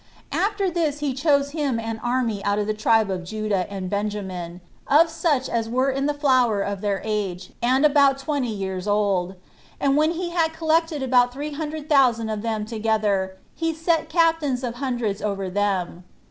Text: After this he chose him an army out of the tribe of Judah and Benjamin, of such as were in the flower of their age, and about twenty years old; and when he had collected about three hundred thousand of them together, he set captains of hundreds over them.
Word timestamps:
After 0.31 0.67
this 0.71 0.97
he 0.97 1.13
chose 1.13 1.51
him 1.51 1.79
an 1.79 1.99
army 2.03 2.43
out 2.43 2.57
of 2.57 2.65
the 2.65 2.73
tribe 2.73 3.11
of 3.11 3.23
Judah 3.23 3.71
and 3.71 3.87
Benjamin, 3.87 4.59
of 4.87 5.11
such 5.11 5.47
as 5.47 5.69
were 5.69 5.91
in 5.91 6.07
the 6.07 6.13
flower 6.15 6.63
of 6.63 6.81
their 6.81 7.01
age, 7.05 7.51
and 7.61 7.85
about 7.85 8.17
twenty 8.17 8.49
years 8.51 8.87
old; 8.87 9.35
and 9.79 9.95
when 9.95 10.13
he 10.13 10.31
had 10.31 10.53
collected 10.53 11.03
about 11.03 11.31
three 11.31 11.51
hundred 11.53 11.87
thousand 11.87 12.29
of 12.31 12.41
them 12.41 12.65
together, 12.65 13.37
he 13.53 13.75
set 13.75 14.09
captains 14.09 14.63
of 14.63 14.77
hundreds 14.77 15.21
over 15.21 15.51
them. 15.51 16.03